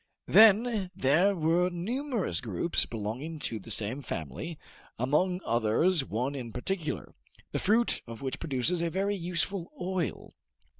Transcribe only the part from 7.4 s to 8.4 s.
the fruit of which